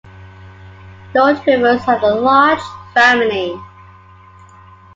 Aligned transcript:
Lord 1.13 1.39
Rivers 1.45 1.83
had 1.83 2.01
a 2.01 2.15
large 2.15 2.59
family. 2.95 3.55